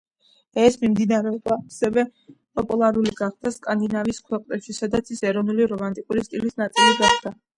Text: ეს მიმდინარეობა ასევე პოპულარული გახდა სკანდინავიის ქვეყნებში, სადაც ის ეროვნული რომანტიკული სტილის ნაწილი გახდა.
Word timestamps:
ეს 0.61 0.77
მიმდინარეობა 0.83 1.57
ასევე 1.73 2.05
პოპულარული 2.61 3.13
გახდა 3.21 3.53
სკანდინავიის 3.57 4.21
ქვეყნებში, 4.31 4.77
სადაც 4.81 5.13
ის 5.17 5.23
ეროვნული 5.33 5.69
რომანტიკული 5.75 6.27
სტილის 6.29 6.61
ნაწილი 6.65 6.99
გახდა. 7.05 7.37